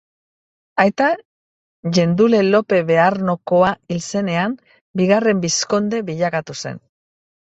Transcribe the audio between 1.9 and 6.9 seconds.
Gendule Lope Bearnokoa hil zenean, bigarren bizkonde bilakatu zen.